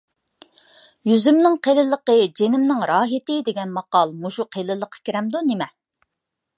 [1.09, 5.71] «يۈزۈمنىڭ قېلىنلىقى جېنىمنىڭ راھىتى» دېگەن ماقال مۇشۇ قېلىنلىققا كىرەمدۇ نېمە؟